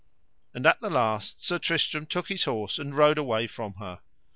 [0.55, 3.99] And at the last Sir Tristram took his horse and rode away from her.